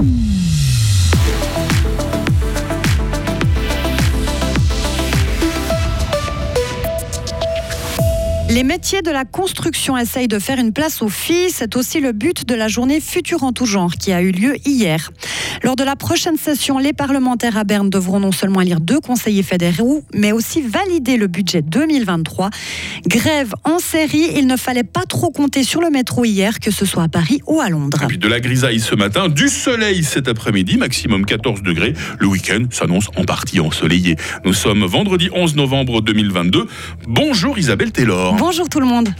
[0.00, 0.37] Mm.
[8.58, 11.50] Les métiers de la construction essayent de faire une place aux filles.
[11.50, 14.56] C'est aussi le but de la journée Futur en tout genre qui a eu lieu
[14.66, 15.12] hier.
[15.62, 19.44] Lors de la prochaine session, les parlementaires à Berne devront non seulement élire deux conseillers
[19.44, 22.50] fédéraux, mais aussi valider le budget 2023.
[23.06, 26.84] Grève en série, il ne fallait pas trop compter sur le métro hier, que ce
[26.84, 28.02] soit à Paris ou à Londres.
[28.02, 31.94] Et puis de la grisaille ce matin, du soleil cet après-midi, maximum 14 degrés.
[32.18, 34.16] Le week-end s'annonce en partie ensoleillé.
[34.44, 36.66] Nous sommes vendredi 11 novembre 2022.
[37.06, 38.34] Bonjour Isabelle Taylor.
[38.50, 39.10] Bonjour tout le monde.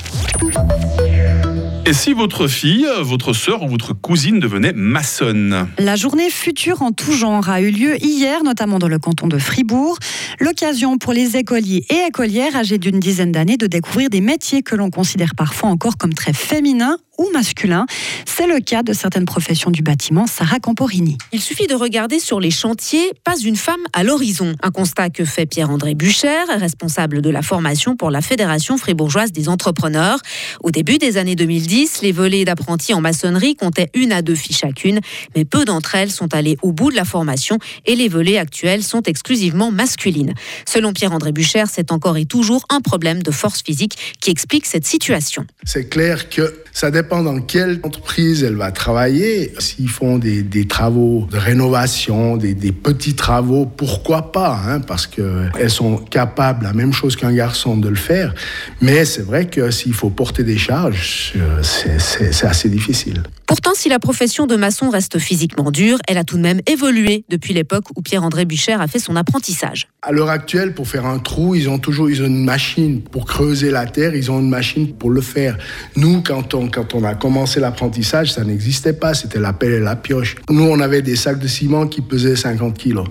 [1.84, 6.92] Et si votre fille, votre sœur ou votre cousine devenait maçonne La journée future en
[6.92, 9.98] tout genre a eu lieu hier, notamment dans le canton de Fribourg.
[10.41, 14.74] L'occasion pour les écoliers et écolières âgés d'une dizaine d'années de découvrir des métiers que
[14.74, 17.86] l'on considère parfois encore comme très féminins ou masculin.
[18.24, 21.18] C'est le cas de certaines professions du bâtiment, Sarah Camporini.
[21.32, 24.54] Il suffit de regarder sur les chantiers, pas une femme à l'horizon.
[24.62, 29.48] Un constat que fait Pierre-André Bucher, responsable de la formation pour la Fédération fribourgeoise des
[29.48, 30.20] entrepreneurs.
[30.62, 34.56] Au début des années 2010, les volets d'apprentis en maçonnerie comptaient une à deux filles
[34.56, 35.00] chacune,
[35.34, 38.84] mais peu d'entre elles sont allées au bout de la formation et les volets actuels
[38.84, 40.34] sont exclusivement masculines.
[40.66, 44.87] Selon Pierre-André Bucher, c'est encore et toujours un problème de force physique qui explique cette
[44.87, 45.45] situation.
[45.65, 49.52] C'est clair que ça dépend dans quelle entreprise elle va travailler.
[49.59, 55.96] S'ils font des, travaux de rénovation, des, petits travaux, pourquoi pas hein, Parce qu'elles sont
[55.96, 58.34] capables, la même chose qu'un garçon, de le faire.
[58.80, 63.22] Mais c'est vrai que s'il faut porter des charges, euh, c'est assez difficile.
[63.49, 67.25] Pourtant, si la profession de maçon reste physiquement dure, elle a tout de même évolué
[67.31, 69.88] depuis l'époque où Pierre-André Bucher a fait son apprentissage.
[70.03, 73.00] À l'heure actuelle, pour faire un trou, ils ont toujours ils ont une machine.
[73.00, 75.56] Pour creuser la terre, ils ont une machine pour le faire.
[75.97, 79.15] Nous, quand on, quand on a commencé l'apprentissage, ça n'existait pas.
[79.15, 80.37] C'était la pelle et la pioche.
[80.50, 83.09] Nous, on avait des sacs de ciment qui pesaient 50 kilos.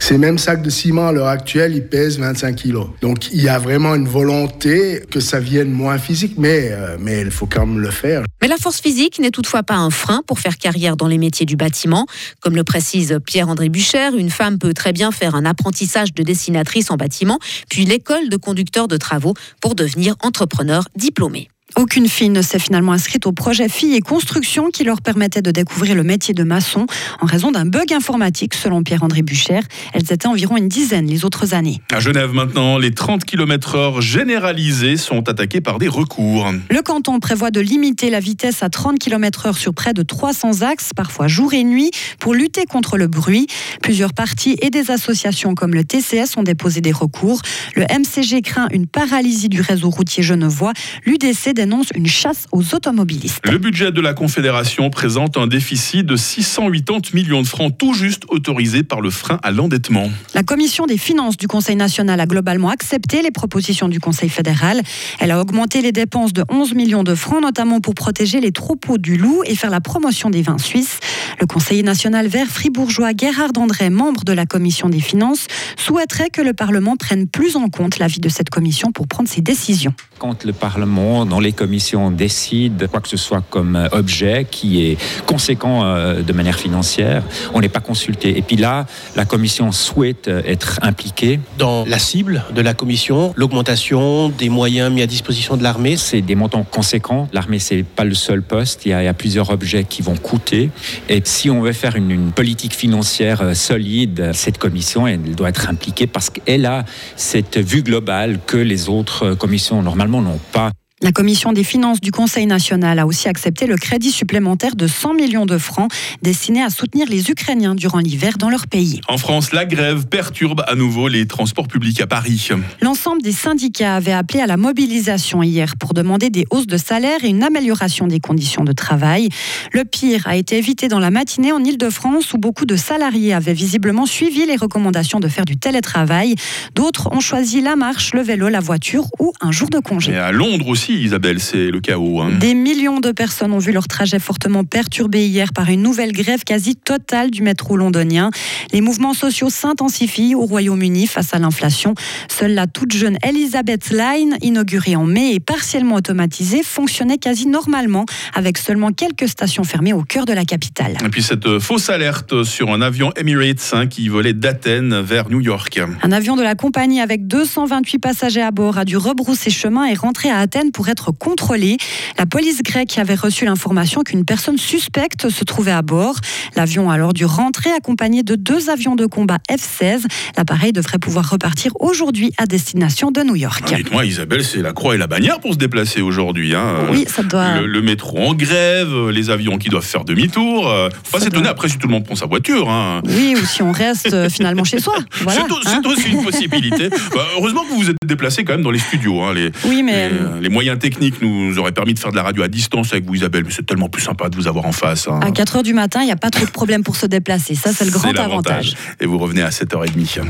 [0.00, 2.88] Ces mêmes sacs de ciment, à l'heure actuelle, ils pèsent 25 kilos.
[3.02, 7.20] Donc, il y a vraiment une volonté que ça vienne moins physique, mais, euh, mais
[7.20, 8.24] il faut quand même le faire.
[8.42, 11.46] Mais la force physique n'est toutefois pas un frein pour faire carrière dans les métiers
[11.46, 12.06] du bâtiment.
[12.40, 16.90] Comme le précise Pierre-André Bucher, une femme peut très bien faire un apprentissage de dessinatrice
[16.90, 17.38] en bâtiment,
[17.68, 21.48] puis l'école de conducteur de travaux pour devenir entrepreneur diplômé.
[21.78, 25.50] Aucune fille ne s'est finalement inscrite au projet Filles et Construction qui leur permettait de
[25.50, 26.86] découvrir le métier de maçon
[27.20, 29.60] en raison d'un bug informatique, selon Pierre-André Bucher.
[29.92, 31.82] Elles étaient environ une dizaine les autres années.
[31.92, 36.50] À Genève maintenant, les 30 km/h généralisés sont attaqués par des recours.
[36.70, 40.92] Le canton prévoit de limiter la vitesse à 30 km/h sur près de 300 axes,
[40.96, 43.48] parfois jour et nuit, pour lutter contre le bruit.
[43.82, 47.42] Plusieurs partis et des associations comme le TCS ont déposé des recours.
[47.74, 50.72] Le MCG craint une paralysie du réseau routier genevois.
[51.04, 53.40] L'UDC annonce une chasse aux automobilistes.
[53.44, 58.22] Le budget de la Confédération présente un déficit de 680 millions de francs, tout juste
[58.28, 60.08] autorisé par le frein à l'endettement.
[60.32, 64.80] La commission des finances du Conseil national a globalement accepté les propositions du Conseil fédéral.
[65.18, 68.96] Elle a augmenté les dépenses de 11 millions de francs, notamment pour protéger les troupeaux
[68.96, 71.00] du loup et faire la promotion des vins suisses.
[71.40, 76.42] Le conseiller national vert fribourgeois Gérard André, membre de la commission des finances, souhaiterait que
[76.42, 79.94] le Parlement prenne plus en compte l'avis de cette commission pour prendre ses décisions.
[80.20, 84.84] Quand le Parlement, dans les commissions, décide quoi que ce soit comme euh, objet qui
[84.84, 87.22] est conséquent euh, de manière financière,
[87.54, 88.36] on n'est pas consulté.
[88.36, 91.40] Et puis là, la commission souhaite euh, être impliquée.
[91.58, 95.96] Dans la cible de la commission, l'augmentation des moyens mis à disposition de l'armée.
[95.96, 97.28] C'est des montants conséquents.
[97.32, 98.86] L'armée, c'est pas le seul poste.
[98.86, 100.70] Il y, a, il y, a, plusieurs objets qui vont coûter.
[101.08, 105.68] Et si on veut faire une, une politique financière solide, cette commission, elle doit être
[105.68, 106.84] impliquée parce qu'elle a
[107.16, 110.70] cette vue globale que les autres commissions normalement n'ont pas.
[111.02, 115.12] La commission des finances du Conseil national a aussi accepté le crédit supplémentaire de 100
[115.12, 115.92] millions de francs
[116.22, 119.02] destiné à soutenir les Ukrainiens durant l'hiver dans leur pays.
[119.06, 122.48] En France, la grève perturbe à nouveau les transports publics à Paris.
[122.80, 127.22] L'ensemble des syndicats avait appelé à la mobilisation hier pour demander des hausses de salaire
[127.24, 129.28] et une amélioration des conditions de travail.
[129.72, 133.52] Le pire a été évité dans la matinée en Ile-de-France où beaucoup de salariés avaient
[133.52, 136.36] visiblement suivi les recommandations de faire du télétravail.
[136.74, 140.12] D'autres ont choisi la marche, le vélo, la voiture ou un jour de congé.
[140.12, 142.20] Et à Londres aussi, Isabelle, c'est le chaos.
[142.20, 142.32] Hein.
[142.38, 146.44] Des millions de personnes ont vu leur trajet fortement perturbé hier par une nouvelle grève
[146.44, 148.30] quasi totale du métro londonien.
[148.72, 151.94] Les mouvements sociaux s'intensifient au Royaume-Uni face à l'inflation.
[152.28, 158.06] Seule la toute jeune Elizabeth Line, inaugurée en mai et partiellement automatisée, fonctionnait quasi normalement,
[158.34, 160.96] avec seulement quelques stations fermées au cœur de la capitale.
[161.04, 165.40] Et puis cette fausse alerte sur un avion Emirates hein, qui volait d'Athènes vers New
[165.40, 165.80] York.
[166.02, 169.94] Un avion de la compagnie avec 228 passagers à bord a dû rebrousser chemin et
[169.94, 171.78] rentrer à Athènes pour être contrôlé.
[172.18, 176.16] La police grecque avait reçu l'information qu'une personne suspecte se trouvait à bord.
[176.54, 180.04] L'avion a alors dû rentrer accompagné de deux avions de combat F-16.
[180.36, 183.64] L'appareil devrait pouvoir repartir aujourd'hui à destination de New York.
[183.72, 186.54] Ah, Dites-moi, Isabelle, c'est la croix et la bannière pour se déplacer aujourd'hui.
[186.54, 186.88] Hein.
[186.90, 187.60] Oui, ça doit.
[187.60, 190.68] Le, le métro en grève, les avions qui doivent faire demi-tour.
[190.68, 191.52] Euh, faut pas s'étonner doit.
[191.52, 192.68] après si tout le monde prend sa voiture.
[192.68, 193.00] Hein.
[193.06, 194.94] Oui, ou si on reste euh, finalement chez soi.
[195.22, 195.82] Voilà, c'est hein.
[195.86, 196.90] aussi une possibilité.
[197.14, 199.22] Bah, heureusement que vous vous êtes déplacé quand même dans les studios.
[199.22, 199.32] hein.
[199.32, 202.24] Les, Oui, mais les, euh, les moyens techniques nous auraient permis de faire de la
[202.24, 204.72] radio à distance avec vous, Isabelle, mais c'est tellement plus sympa de vous avoir en
[204.72, 205.06] face.
[205.06, 205.20] hein.
[205.22, 207.54] à 4 h du matin, il n'y a pas trop de problème pour se déplacer.
[207.54, 208.74] Ça, c'est le grand avantage.
[209.00, 210.22] Et vous revenez à 7h30.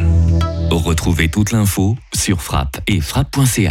[0.71, 3.71] Retrouvez toute l'info sur frappe et frappe.ch.